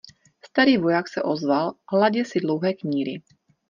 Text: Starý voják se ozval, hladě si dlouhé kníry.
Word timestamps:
Starý 0.41 0.75
voják 0.77 1.07
se 1.07 1.23
ozval, 1.23 1.73
hladě 1.93 2.25
si 2.25 2.39
dlouhé 2.39 2.73
kníry. 2.73 3.21